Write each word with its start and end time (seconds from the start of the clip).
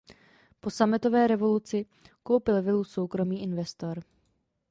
Po 0.59 0.69
sametové 0.69 1.27
revoluci 1.27 1.85
koupil 2.23 2.61
vilu 2.61 2.83
soukromý 2.83 3.43
investor. 3.43 4.03